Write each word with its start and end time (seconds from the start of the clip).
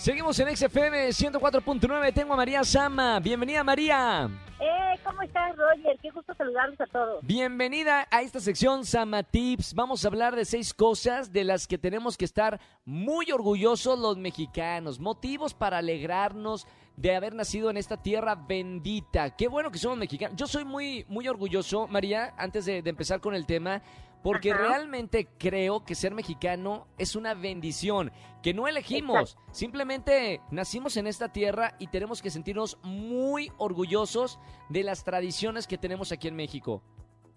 Seguimos 0.00 0.38
en 0.40 0.56
XFM 0.56 1.08
104.9. 1.08 2.14
Tengo 2.14 2.32
a 2.32 2.36
María 2.36 2.64
Sama. 2.64 3.20
Bienvenida, 3.20 3.62
María. 3.62 4.30
Eh, 4.58 4.98
¿cómo 5.04 5.20
estás, 5.20 5.54
Roger? 5.54 5.98
Qué 6.00 6.08
gusto 6.08 6.32
saludarlos 6.32 6.80
a 6.80 6.86
todos. 6.86 7.22
Bienvenida 7.22 8.08
a 8.10 8.22
esta 8.22 8.40
sección 8.40 8.86
Sama 8.86 9.22
Tips. 9.22 9.74
Vamos 9.74 10.02
a 10.02 10.08
hablar 10.08 10.34
de 10.34 10.46
seis 10.46 10.72
cosas 10.72 11.34
de 11.34 11.44
las 11.44 11.66
que 11.66 11.76
tenemos 11.76 12.16
que 12.16 12.24
estar 12.24 12.58
muy 12.86 13.30
orgullosos 13.30 13.98
los 13.98 14.16
mexicanos. 14.16 14.98
Motivos 14.98 15.52
para 15.52 15.76
alegrarnos 15.76 16.66
de 16.96 17.14
haber 17.14 17.34
nacido 17.34 17.68
en 17.68 17.76
esta 17.76 18.02
tierra 18.02 18.36
bendita. 18.36 19.36
Qué 19.36 19.48
bueno 19.48 19.70
que 19.70 19.76
somos 19.76 19.98
mexicanos. 19.98 20.34
Yo 20.34 20.46
soy 20.46 20.64
muy, 20.64 21.04
muy 21.08 21.28
orgulloso, 21.28 21.86
María, 21.88 22.32
antes 22.38 22.64
de, 22.64 22.80
de 22.80 22.88
empezar 22.88 23.20
con 23.20 23.34
el 23.34 23.44
tema, 23.44 23.82
porque 24.22 24.52
Ajá. 24.52 24.68
realmente 24.68 25.28
creo 25.38 25.84
que 25.84 25.94
ser 25.94 26.14
mexicano 26.14 26.86
es 26.98 27.16
una 27.16 27.34
bendición 27.34 28.12
que 28.42 28.54
no 28.54 28.68
elegimos. 28.68 29.36
Simplemente 29.52 30.40
nacimos 30.50 30.96
en 30.96 31.06
esta 31.06 31.32
tierra 31.32 31.74
y 31.78 31.88
tenemos 31.88 32.22
que 32.22 32.30
sentirnos 32.30 32.78
muy 32.82 33.52
orgullosos 33.58 34.38
de 34.68 34.82
las 34.82 35.04
tradiciones 35.04 35.66
que 35.66 35.78
tenemos 35.78 36.12
aquí 36.12 36.28
en 36.28 36.36
México. 36.36 36.82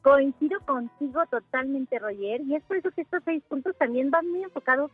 Coincido 0.02 0.60
contigo 0.62 1.22
totalmente, 1.32 1.98
Roger, 1.98 2.42
y 2.42 2.56
es 2.56 2.64
por 2.64 2.78
eso 2.78 2.92
que 2.92 3.02
estos 3.02 3.24
seis 3.24 3.42
puntos 3.48 3.76
también 3.78 4.12
van 4.12 4.30
muy 4.30 4.44
enfocados 4.44 4.92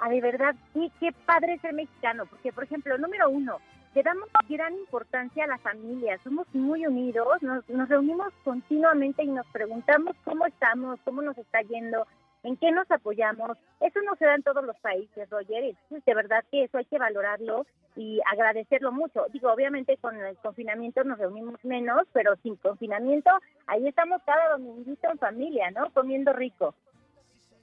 a 0.00 0.08
de 0.08 0.20
verdad, 0.20 0.54
sí, 0.72 0.90
qué 0.98 1.12
padre 1.12 1.58
ser 1.60 1.74
mexicano, 1.74 2.24
porque, 2.26 2.52
por 2.52 2.64
ejemplo, 2.64 2.96
número 2.98 3.28
uno, 3.30 3.58
le 3.94 4.02
damos 4.02 4.28
gran 4.48 4.74
importancia 4.74 5.44
a 5.44 5.48
la 5.48 5.58
familia, 5.58 6.18
somos 6.22 6.46
muy 6.54 6.86
unidos, 6.86 7.42
nos, 7.42 7.68
nos 7.68 7.88
reunimos 7.88 8.32
continuamente 8.44 9.24
y 9.24 9.28
nos 9.28 9.46
preguntamos 9.48 10.16
cómo 10.24 10.46
estamos, 10.46 11.00
cómo 11.04 11.22
nos 11.22 11.36
está 11.38 11.60
yendo, 11.62 12.06
en 12.42 12.56
qué 12.56 12.70
nos 12.70 12.90
apoyamos. 12.90 13.58
Eso 13.80 14.00
no 14.02 14.14
se 14.16 14.26
da 14.26 14.34
en 14.34 14.42
todos 14.42 14.64
los 14.64 14.78
países, 14.78 15.28
Roger, 15.28 15.64
entonces 15.64 16.04
de 16.04 16.14
verdad 16.14 16.44
que 16.50 16.64
eso 16.64 16.78
hay 16.78 16.84
que 16.84 16.98
valorarlo 16.98 17.66
y 17.96 18.20
agradecerlo 18.30 18.92
mucho. 18.92 19.26
Digo, 19.32 19.52
obviamente 19.52 19.96
con 19.96 20.16
el 20.16 20.36
confinamiento 20.36 21.02
nos 21.02 21.18
reunimos 21.18 21.62
menos, 21.64 22.02
pero 22.12 22.36
sin 22.42 22.56
confinamiento, 22.56 23.30
ahí 23.66 23.86
estamos 23.88 24.22
cada 24.24 24.50
dominguito 24.50 25.10
en 25.10 25.18
familia, 25.18 25.70
¿no? 25.72 25.90
Comiendo 25.92 26.32
rico. 26.32 26.74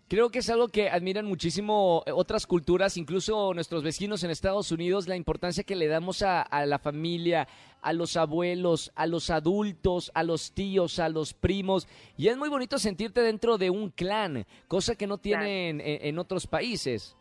Creo 0.10 0.30
que 0.30 0.40
es 0.40 0.50
algo 0.50 0.70
que 0.70 0.90
admiran 0.90 1.26
muchísimo 1.26 2.02
eh, 2.06 2.12
otras 2.14 2.48
culturas, 2.48 2.96
incluso 2.96 3.54
nuestros 3.54 3.84
vecinos 3.84 4.24
en 4.24 4.32
Estados 4.32 4.72
Unidos, 4.72 5.08
la 5.10 5.18
importancia 5.18 5.66
que 5.66 5.76
le 5.76 5.88
damos 5.88 6.22
a, 6.22 6.42
a 6.42 6.66
la 6.66 6.80
familia, 6.80 7.48
a 7.82 7.92
los 7.92 8.16
abuelos, 8.16 8.94
a 8.96 9.06
los 9.06 9.30
adultos, 9.30 10.10
a 10.14 10.24
los 10.24 10.54
tíos, 10.54 11.00
a 11.00 11.10
los 11.10 11.34
primos. 11.34 11.90
Y 12.16 12.30
es 12.30 12.38
muy 12.38 12.48
bonito 12.48 12.78
sentirte 12.78 13.20
dentro 13.20 13.58
de 13.58 13.70
un 13.70 13.90
clan, 13.90 14.46
cosa 14.70 14.96
que 14.96 15.08
no 15.08 15.18
tienen 15.18 15.82
en, 15.82 16.06
en 16.08 16.20
otros 16.20 16.48
países. 16.48 17.18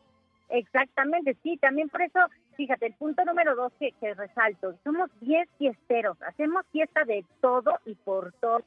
Exactamente, 0.49 1.37
sí, 1.43 1.57
también 1.57 1.89
por 1.89 2.03
eso, 2.03 2.21
fíjate, 2.57 2.87
el 2.87 2.95
punto 2.95 3.25
número 3.25 3.57
dos 3.57 3.73
que, 3.81 3.91
que 4.01 4.15
resalto, 4.15 4.77
somos 4.85 5.11
10 5.21 5.49
fiesteros, 5.59 6.17
hacemos 6.23 6.65
fiesta 6.71 7.05
de 7.05 7.25
todo 7.41 7.73
y 7.85 7.95
por 7.97 8.33
todo. 8.35 8.63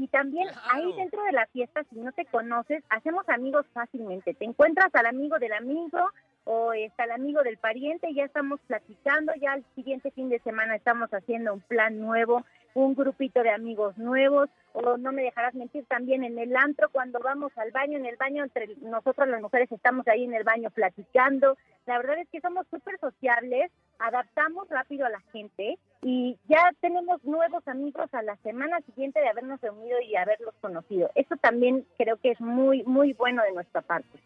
Y 0.00 0.08
también 0.08 0.48
ahí 0.72 0.90
dentro 0.96 1.22
de 1.24 1.32
la 1.32 1.46
fiesta, 1.48 1.84
si 1.90 1.96
no 1.96 2.10
te 2.12 2.24
conoces, 2.24 2.82
hacemos 2.88 3.28
amigos 3.28 3.66
fácilmente. 3.74 4.32
Te 4.32 4.46
encuentras 4.46 4.88
al 4.94 5.04
amigo 5.04 5.38
del 5.38 5.52
amigo 5.52 5.98
o 6.44 6.72
está 6.72 7.04
el 7.04 7.10
amigo 7.10 7.42
del 7.42 7.58
pariente, 7.58 8.08
ya 8.14 8.24
estamos 8.24 8.60
platicando, 8.66 9.34
ya 9.34 9.52
el 9.52 9.64
siguiente 9.74 10.10
fin 10.12 10.30
de 10.30 10.38
semana 10.38 10.74
estamos 10.74 11.10
haciendo 11.12 11.52
un 11.52 11.60
plan 11.60 12.00
nuevo, 12.00 12.46
un 12.72 12.94
grupito 12.94 13.42
de 13.42 13.50
amigos 13.50 13.98
nuevos, 13.98 14.48
o 14.72 14.96
no 14.96 15.12
me 15.12 15.22
dejarás 15.22 15.52
mentir 15.52 15.84
también 15.84 16.24
en 16.24 16.38
el 16.38 16.56
antro, 16.56 16.88
cuando 16.88 17.18
vamos 17.20 17.52
al 17.56 17.70
baño, 17.70 17.98
en 17.98 18.06
el 18.06 18.16
baño 18.16 18.42
entre 18.42 18.68
nosotros 18.80 19.28
las 19.28 19.42
mujeres 19.42 19.70
estamos 19.70 20.08
ahí 20.08 20.24
en 20.24 20.32
el 20.32 20.44
baño 20.44 20.70
platicando. 20.70 21.58
La 21.84 21.98
verdad 21.98 22.20
es 22.20 22.28
que 22.30 22.40
somos 22.40 22.66
súper 22.70 22.98
sociables, 23.00 23.70
adaptamos 23.98 24.66
rápido 24.70 25.04
a 25.04 25.10
la 25.10 25.20
gente 25.30 25.78
y 26.02 26.38
ya 26.48 26.72
tenemos 26.80 27.22
nuevos 27.24 27.66
amigos 27.68 28.08
a 28.12 28.22
la 28.22 28.36
semana 28.36 28.80
siguiente 28.82 29.20
de 29.20 29.28
habernos 29.28 29.60
reunido 29.60 30.00
y 30.00 30.16
haberlos 30.16 30.54
conocido. 30.60 31.10
Eso 31.14 31.36
también 31.36 31.86
creo 31.98 32.16
que 32.16 32.30
es 32.30 32.40
muy, 32.40 32.82
muy 32.84 33.12
bueno 33.12 33.42
de 33.42 33.52
nuestra 33.52 33.82
parte. 33.82 34.18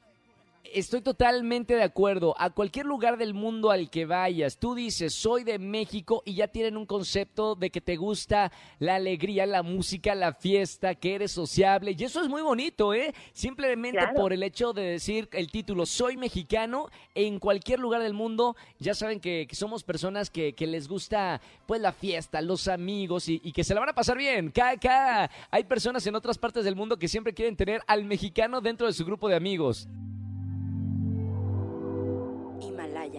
Estoy 0.73 1.03
totalmente 1.03 1.75
de 1.77 1.83
acuerdo. 1.83 2.35
A 2.39 2.49
cualquier 2.51 2.87
lugar 2.87 3.19
del 3.19 3.35
mundo 3.35 3.71
al 3.71 3.91
que 3.91 4.07
vayas, 4.07 4.57
tú 4.57 4.75
dices, 4.75 5.13
soy 5.15 5.45
de 5.45 5.59
México 5.59 6.23
y 6.25 6.35
ya 6.35 6.49
tienen 6.49 6.77
un 6.79 6.87
concepto 6.87 7.55
de 7.55 7.71
que 7.71 7.81
te 7.83 7.97
gusta 7.97 8.51
la 8.79 8.95
alegría, 8.97 9.45
la 9.47 9.63
música, 9.63 10.15
la 10.15 10.33
fiesta, 10.33 10.95
que 10.95 11.15
eres 11.17 11.33
sociable. 11.33 11.95
Y 11.97 12.03
eso 12.03 12.23
es 12.23 12.29
muy 12.29 12.41
bonito, 12.43 12.95
¿eh? 12.95 13.15
Simplemente 13.35 13.99
Claro. 13.99 14.15
por 14.15 14.33
el 14.33 14.43
hecho 14.43 14.73
de 14.73 14.83
decir 14.83 15.29
el 15.33 15.51
título, 15.51 15.85
soy 15.87 16.17
mexicano, 16.17 16.89
en 17.15 17.39
cualquier 17.39 17.79
lugar 17.79 18.03
del 18.03 18.15
mundo, 18.15 18.57
ya 18.81 18.95
saben 18.95 19.21
que, 19.21 19.47
que 19.47 19.55
somos 19.55 19.85
personas 19.85 20.31
que, 20.31 20.55
que 20.55 20.67
les 20.67 20.89
gusta 20.89 21.41
pues 21.67 21.81
la 21.83 21.93
fiesta, 21.93 22.41
los 22.41 22.69
amigos 22.69 23.29
y, 23.29 23.41
y 23.45 23.53
que 23.53 23.65
se 23.65 23.75
la 23.75 23.81
van 23.81 23.91
a 23.91 23.95
pasar 23.95 24.17
bien. 24.17 24.51
Cada, 24.51 24.77
cada- 24.79 25.31
hay 25.51 25.65
personas 25.65 26.07
en 26.07 26.15
otras 26.15 26.39
partes 26.39 26.65
del 26.65 26.75
mundo 26.75 26.99
que 26.99 27.07
siempre 27.07 27.35
quieren 27.35 27.55
tener 27.55 27.83
al 27.87 28.05
mexicano 28.07 28.61
dentro 28.63 28.87
de 28.87 28.93
su 28.95 29.05
grupo 29.05 29.29
de 29.29 29.37
amigos. 29.37 29.87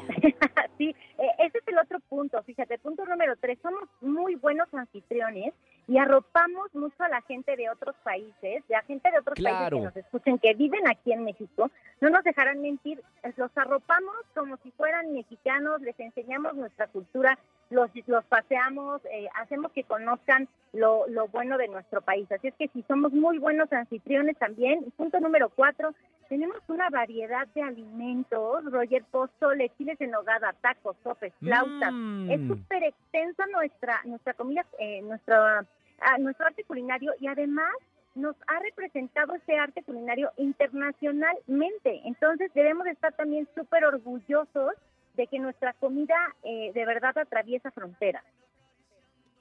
Sí, 0.78 0.94
eh, 1.18 1.30
ese 1.40 1.60
es 1.60 1.68
el 1.68 1.78
otro 1.78 2.00
punto. 2.02 2.44
Fíjate, 2.44 2.78
punto 2.80 3.06
número 3.06 3.36
tres, 3.38 3.58
somos 3.62 3.84
muy 4.02 4.36
buenos 4.36 4.68
anfitriones 4.74 5.54
y 5.88 5.98
arropamos 5.98 6.74
mucho 6.76 7.02
a 7.04 7.10
la 7.10 7.22
gente 7.22 7.56
de 7.56 7.70
otros 7.70 7.96
países, 8.04 8.68
de 8.68 8.76
a 8.76 8.82
gente 8.82 9.10
de 9.10 9.20
otros 9.20 9.40
países 9.42 9.70
que 9.70 9.80
nos 9.80 9.96
escuchen, 9.96 10.40
que 10.40 10.54
viven 10.54 10.86
aquí 10.90 11.14
en 11.14 11.24
México. 11.24 11.72
No 12.02 12.10
nos 12.10 12.24
dejarán 12.24 12.62
mentir, 12.62 13.02
los 13.38 13.58
arropamos 13.58 14.16
como 14.34 14.58
si 14.58 14.72
fueran 14.72 15.14
mexicanos, 15.14 15.82
les 15.82 15.98
enseñamos 16.00 16.56
nuestra 16.56 16.88
cultura, 16.88 17.38
los, 17.76 17.92
los 18.08 18.26
paseamos, 18.26 19.02
eh, 19.06 19.28
hacemos 19.36 19.72
que 19.72 19.84
conozcan 19.84 20.48
lo, 20.74 21.06
lo 21.08 21.28
bueno 21.28 21.58
de 21.58 21.68
nuestro 21.68 22.02
país. 22.02 22.32
Así 22.32 22.48
es 22.48 22.56
que 22.56 22.70
si 22.70 22.82
somos 22.84 23.14
muy 23.14 23.38
buenos 23.38 23.72
anfitriones 23.72 24.38
también. 24.38 24.92
Punto 24.98 25.20
número 25.20 25.50
cuatro, 25.50 25.94
tenemos 26.30 26.58
una 26.68 26.90
variedad 26.90 27.48
de 27.54 27.62
alimentos, 27.62 28.66
Roger, 28.72 29.04
pozole, 29.12 29.72
chiles 29.78 30.00
en 30.02 30.12
nogada, 30.12 30.54
tacos, 30.62 30.96
sopes, 31.04 31.34
flautas. 31.40 31.92
Mm. 31.94 32.32
Es 32.32 32.48
súper 32.48 32.84
extensa 32.84 33.46
nuestra 33.48 34.02
nuestra 34.06 34.34
comida, 34.34 34.66
eh, 34.80 35.02
nuestra, 35.02 35.66
ah, 36.00 36.18
nuestro 36.18 36.48
arte 36.48 36.64
culinario 36.64 37.14
y 37.20 37.28
además 37.28 37.72
nos 38.16 38.36
ha 38.48 38.60
representado 38.60 39.36
ese 39.36 39.58
arte 39.58 39.84
culinario 39.84 40.32
internacionalmente. 40.38 42.02
Entonces 42.06 42.50
debemos 42.54 42.86
de 42.86 42.92
estar 42.92 43.14
también 43.14 43.48
súper 43.54 43.86
orgullosos 43.86 44.74
de 45.16 45.28
que 45.28 45.40
nuestra 45.40 45.74
comida 45.74 46.16
eh, 46.44 46.72
de 46.74 46.86
verdad 46.86 47.18
atraviesa 47.18 47.72
fronteras. 47.72 48.24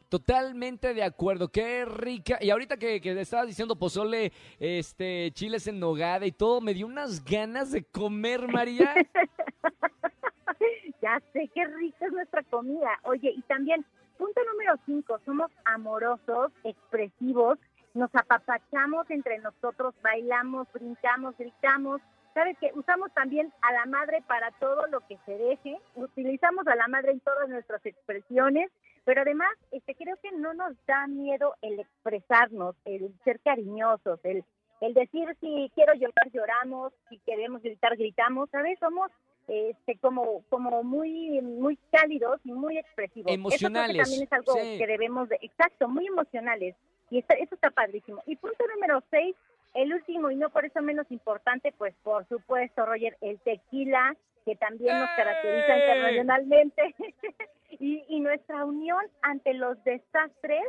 Totalmente 0.09 0.95
de 0.95 1.03
acuerdo, 1.03 1.49
qué 1.49 1.85
rica. 1.85 2.39
Y 2.41 2.51
ahorita 2.51 2.77
que, 2.77 3.01
que 3.01 3.21
estabas 3.21 3.49
diciendo 3.49 3.77
pozole, 3.77 4.33
este, 4.61 5.33
chiles 5.33 5.67
en 5.67 5.81
nogada 5.81 6.25
y 6.25 6.33
todo, 6.33 6.61
me 6.61 6.75
dio 6.75 6.87
unas 6.87 7.25
ganas 7.25 7.73
de 7.73 7.83
comer, 7.83 8.47
María. 8.47 8.95
ya 11.03 11.21
sé 11.33 11.51
qué 11.53 11.65
rica 11.65 12.07
es 12.07 12.13
nuestra 12.13 12.45
comida. 12.45 12.91
Oye, 13.03 13.33
y 13.37 13.43
también, 13.43 13.85
punto 14.17 14.41
número 14.53 14.75
cinco, 14.87 15.19
somos 15.25 15.51
amorosos, 15.65 16.53
expresivos, 16.63 17.59
nos 17.95 18.15
apapachamos 18.15 19.11
entre 19.11 19.39
nosotros, 19.39 19.95
bailamos, 20.03 20.69
brincamos, 20.73 21.37
gritamos. 21.37 22.01
¿Sabes 22.35 22.57
qué? 22.59 22.71
Usamos 22.75 23.13
también 23.15 23.53
a 23.63 23.73
la 23.73 23.87
madre 23.87 24.23
para 24.27 24.51
todo 24.59 24.87
lo 24.89 25.01
que 25.07 25.17
se 25.25 25.39
deje, 25.39 25.79
utilizamos 25.95 26.67
a 26.67 26.75
la 26.75 26.89
madre 26.89 27.13
en 27.13 27.21
todas 27.21 27.49
nuestras 27.49 27.85
expresiones, 27.87 28.71
pero 29.05 29.23
además 29.23 29.51
este 29.71 29.95
creo 29.95 30.17
que 30.21 30.33
no 30.33 30.53
nos 30.53 30.75
da 30.87 31.07
miedo 31.07 31.55
el 31.63 31.79
expresarnos, 31.81 32.75
el 32.85 33.13
ser 33.23 33.39
cariñosos, 33.41 34.19
el, 34.25 34.45
el 34.81 34.95
decir 34.95 35.29
si 35.41 35.71
quiero 35.77 35.95
llorar, 35.95 36.31
lloramos, 36.33 36.93
si 37.09 37.19
queremos 37.19 37.63
gritar, 37.63 37.97
gritamos, 37.97 38.51
¿sabes? 38.51 38.79
Somos 38.81 39.11
este 39.47 39.97
como 39.99 40.43
como 40.49 40.83
muy 40.83 41.41
muy 41.43 41.79
cálidos 41.93 42.41
y 42.45 42.53
muy 42.53 42.79
expresivos. 42.79 43.31
Emocionales, 43.33 43.95
Eso 43.95 43.99
que 43.99 44.03
también 44.03 44.23
es 44.25 44.33
algo 44.33 44.55
sí. 44.55 44.79
que 44.79 44.87
debemos 44.87 45.29
de 45.29 45.39
exacto, 45.43 45.87
muy 45.87 46.07
emocionales 46.07 46.75
y 47.11 47.19
está- 47.19 47.35
eso 47.35 47.55
está 47.55 47.71
padrísimo. 47.71 48.23
Y 48.27 48.37
punto 48.37 48.65
número 48.75 49.03
seis, 49.11 49.37
el 49.75 49.93
último 49.93 50.31
y 50.31 50.37
no 50.37 50.51
por 50.51 50.65
eso 50.65 50.81
menos 50.81 51.11
importante, 51.11 51.73
pues 51.77 51.95
por 52.03 52.27
supuesto, 52.29 52.87
Roger, 52.87 53.17
el 53.21 53.39
tequila 53.41 54.17
que 54.45 54.57
también 54.57 54.99
nos 54.99 55.09
caracteriza 55.17 55.75
¡Ey! 55.75 55.81
internacionalmente 55.81 56.95
y, 57.71 58.05
y 58.09 58.21
nuestra 58.21 58.65
unión 58.65 59.01
ante 59.23 59.55
los 59.55 59.83
desastres 59.85 60.65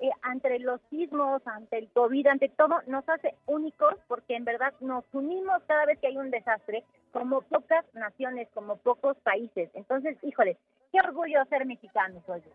eh, 0.00 0.10
ante 0.22 0.60
los 0.60 0.80
sismos, 0.90 1.44
ante 1.44 1.78
el 1.78 1.88
COVID, 1.88 2.28
ante 2.28 2.48
todo, 2.50 2.80
nos 2.86 3.08
hace 3.08 3.34
únicos 3.46 3.94
porque 4.06 4.36
en 4.36 4.44
verdad 4.44 4.72
nos 4.78 5.04
unimos 5.12 5.60
cada 5.66 5.86
vez 5.86 5.98
que 5.98 6.06
hay 6.06 6.16
un 6.16 6.30
desastre, 6.30 6.84
como 7.10 7.42
pocas 7.42 7.84
naciones, 7.94 8.48
como 8.54 8.76
pocos 8.76 9.16
países. 9.24 9.70
Entonces, 9.74 10.16
híjole, 10.22 10.56
qué 10.92 11.00
orgullo 11.00 11.44
ser 11.46 11.66
mexicanos, 11.66 12.22
oye. 12.28 12.48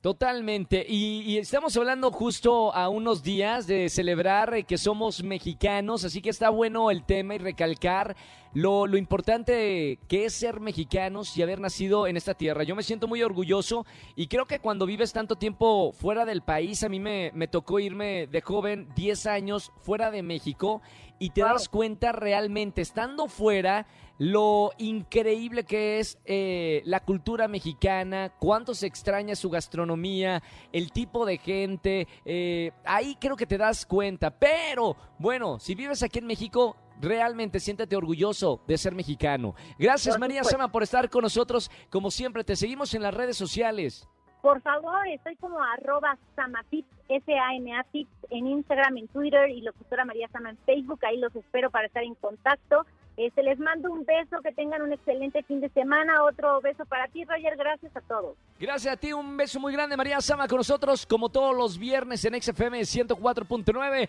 Totalmente. 0.00 0.86
Y, 0.88 1.22
y, 1.22 1.38
estamos 1.38 1.76
hablando 1.76 2.12
justo 2.12 2.72
a 2.72 2.88
unos 2.88 3.24
días 3.24 3.66
de 3.66 3.88
celebrar 3.88 4.54
eh, 4.54 4.62
que 4.62 4.78
somos 4.78 5.24
mexicanos, 5.24 6.04
así 6.04 6.22
que 6.22 6.30
está 6.30 6.50
bueno 6.50 6.92
el 6.92 7.02
tema 7.04 7.34
y 7.34 7.38
recalcar 7.38 8.16
lo, 8.54 8.86
lo, 8.86 8.96
importante 8.96 9.98
que 10.08 10.24
es 10.24 10.34
ser 10.34 10.60
mexicanos 10.60 11.36
y 11.36 11.42
haber 11.42 11.60
nacido 11.60 12.06
en 12.06 12.16
esta 12.16 12.34
tierra. 12.34 12.62
Yo 12.62 12.76
me 12.76 12.84
siento 12.84 13.08
muy 13.08 13.22
orgulloso 13.24 13.86
y 14.14 14.28
creo 14.28 14.46
que 14.46 14.60
cuando 14.60 14.86
vives 14.86 15.12
tanto 15.12 15.34
tiempo 15.34 15.92
fuera 15.92 16.24
del 16.24 16.42
país, 16.42 16.84
a 16.84 16.88
mí 16.88 17.00
me, 17.00 17.32
me 17.34 17.48
tocó 17.48 17.80
irme 17.80 18.28
de 18.28 18.40
joven 18.40 18.88
10 18.94 19.26
años 19.26 19.72
fuera 19.80 20.12
de 20.12 20.22
México 20.22 20.80
y 21.18 21.30
te 21.30 21.40
das 21.40 21.68
cuenta 21.68 22.12
realmente, 22.12 22.80
estando 22.82 23.26
fuera, 23.26 23.86
lo 24.18 24.72
increíble 24.78 25.64
que 25.64 26.00
es 26.00 26.18
eh, 26.24 26.82
la 26.84 27.00
cultura 27.00 27.48
mexicana, 27.48 28.32
cuánto 28.38 28.74
se 28.74 28.86
extraña 28.86 29.34
su 29.36 29.48
gastronomía, 29.48 30.42
el 30.72 30.92
tipo 30.92 31.24
de 31.24 31.38
gente, 31.38 32.06
eh, 32.24 32.72
ahí 32.84 33.16
creo 33.20 33.36
que 33.36 33.46
te 33.46 33.58
das 33.58 33.86
cuenta. 33.86 34.30
Pero, 34.30 34.96
bueno, 35.18 35.58
si 35.58 35.74
vives 35.74 36.02
aquí 36.02 36.18
en 36.18 36.26
México, 36.26 36.76
realmente 37.00 37.60
siéntete 37.60 37.96
orgulloso 37.96 38.60
de 38.66 38.76
ser 38.76 38.94
mexicano. 38.94 39.54
Gracias 39.78 40.18
María 40.18 40.42
Sama 40.44 40.70
por 40.70 40.82
estar 40.82 41.08
con 41.08 41.22
nosotros. 41.22 41.70
Como 41.90 42.10
siempre, 42.10 42.44
te 42.44 42.56
seguimos 42.56 42.94
en 42.94 43.02
las 43.02 43.14
redes 43.14 43.36
sociales. 43.36 44.08
Por 44.42 44.60
favor, 44.62 45.06
estoy 45.08 45.34
como 45.36 45.60
arroba 45.60 46.16
samatips, 46.36 46.88
S-A-M-A 47.08 47.84
tips, 47.84 48.10
en 48.30 48.46
Instagram, 48.46 48.98
en 48.98 49.08
Twitter 49.08 49.50
y 49.50 49.62
locutora 49.62 50.04
María 50.04 50.28
Sama 50.28 50.50
en 50.50 50.58
Facebook. 50.58 51.00
Ahí 51.04 51.18
los 51.18 51.34
espero 51.34 51.70
para 51.70 51.86
estar 51.86 52.04
en 52.04 52.14
contacto. 52.14 52.86
Este, 53.18 53.42
les 53.42 53.58
mando 53.58 53.90
un 53.90 54.04
beso, 54.04 54.40
que 54.44 54.52
tengan 54.52 54.80
un 54.80 54.92
excelente 54.92 55.42
fin 55.42 55.60
de 55.60 55.68
semana. 55.70 56.22
Otro 56.22 56.60
beso 56.60 56.86
para 56.86 57.08
ti, 57.08 57.24
Roger. 57.24 57.56
Gracias 57.56 57.96
a 57.96 58.00
todos. 58.02 58.36
Gracias 58.60 58.94
a 58.94 58.96
ti, 58.96 59.12
un 59.12 59.36
beso 59.36 59.58
muy 59.58 59.72
grande, 59.72 59.96
María 59.96 60.20
Sama, 60.20 60.46
con 60.46 60.58
nosotros, 60.58 61.04
como 61.04 61.28
todos 61.28 61.56
los 61.56 61.78
viernes 61.78 62.24
en 62.24 62.40
XFM 62.40 62.80
104.9. 62.80 64.08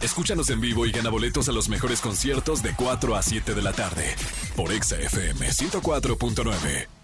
Escúchanos 0.00 0.48
en 0.50 0.60
vivo 0.60 0.86
y 0.86 0.92
gana 0.92 1.10
boletos 1.10 1.48
a 1.48 1.52
los 1.52 1.68
mejores 1.68 2.00
conciertos 2.00 2.62
de 2.62 2.72
4 2.76 3.16
a 3.16 3.22
7 3.22 3.52
de 3.52 3.62
la 3.62 3.72
tarde 3.72 4.14
por 4.54 4.70
XFM 4.70 5.48
104.9. 5.48 7.03